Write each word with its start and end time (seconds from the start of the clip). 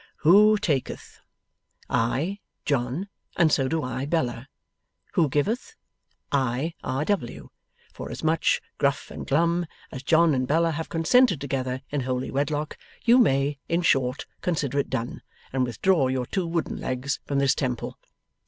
Who 0.25 0.57
taketh? 0.57 1.19
I, 1.87 2.39
John, 2.65 3.07
and 3.35 3.51
so 3.51 3.67
do 3.67 3.83
I, 3.83 4.07
Bella. 4.07 4.47
Who 5.13 5.29
giveth? 5.29 5.75
I, 6.31 6.73
R. 6.83 7.05
W. 7.05 7.51
Forasmuch, 7.93 8.61
Gruff 8.79 9.11
and 9.11 9.27
Glum, 9.27 9.67
as 9.91 10.01
John 10.01 10.33
and 10.33 10.47
Bella 10.47 10.71
have 10.71 10.89
consented 10.89 11.39
together 11.39 11.83
in 11.91 12.01
holy 12.01 12.31
wedlock, 12.31 12.79
you 13.05 13.19
may 13.19 13.59
(in 13.69 13.83
short) 13.83 14.25
consider 14.41 14.79
it 14.79 14.89
done, 14.89 15.21
and 15.53 15.65
withdraw 15.65 16.07
your 16.07 16.25
two 16.25 16.47
wooden 16.47 16.79
legs 16.81 17.19
from 17.27 17.37
this 17.37 17.53
temple. 17.53 17.99